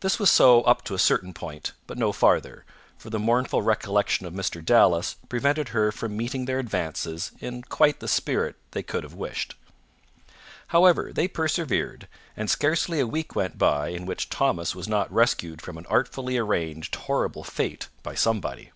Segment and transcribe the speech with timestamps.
[0.00, 2.66] This was so up to a certain point; but no farther,
[2.98, 4.62] for the mournful recollection of Mr.
[4.62, 9.54] Dallas prevented her from meeting their advances in quite the spirit they could have wished.
[10.66, 15.62] However, they persevered, and scarcely a week went by in which Thomas was not rescued
[15.62, 18.72] from an artfully arranged horrible fate by somebody.